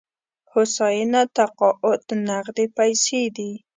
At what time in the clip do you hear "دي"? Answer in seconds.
3.35-3.51